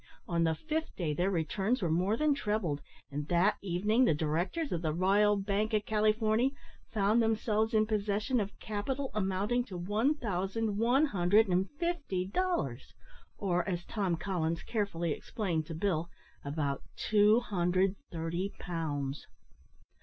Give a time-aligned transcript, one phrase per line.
[0.27, 4.71] On the fifth day their returns were more than trebled, and that evening the directors
[4.71, 6.55] of the "R'yal Bank o' Calyforny"
[6.91, 12.95] found themselves in possession of capital amounting to one thousand one hundred and fifty dollars,
[13.37, 16.09] or, as Tom Collins carefully explained to Bill,
[16.43, 19.27] about 230 pounds.